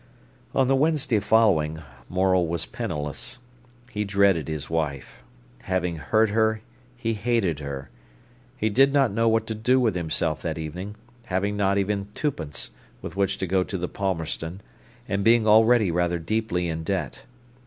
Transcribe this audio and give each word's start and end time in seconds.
On 0.55 0.67
the 0.67 0.75
Wednesday 0.75 1.19
following, 1.19 1.83
Morel 2.09 2.47
was 2.47 2.65
penniless. 2.65 3.37
He 3.91 4.03
dreaded 4.03 4.47
his 4.47 4.67
wife. 4.67 5.21
Having 5.65 5.97
hurt 5.97 6.29
her, 6.29 6.61
he 6.97 7.13
hated 7.13 7.59
her. 7.59 7.91
He 8.57 8.71
did 8.71 8.93
not 8.93 9.11
know 9.13 9.29
what 9.29 9.45
to 9.45 9.53
do 9.53 9.79
with 9.79 9.93
himself 9.93 10.41
that 10.41 10.57
evening, 10.57 10.95
having 11.25 11.55
not 11.55 11.77
even 11.77 12.07
twopence 12.15 12.71
with 13.03 13.15
which 13.15 13.37
to 13.37 13.45
go 13.45 13.63
to 13.63 13.77
the 13.77 13.87
Palmerston, 13.87 14.61
and 15.07 15.23
being 15.23 15.45
already 15.45 15.91
rather 15.91 16.17
deeply 16.17 16.67
in 16.67 16.83
debt. 16.83 17.21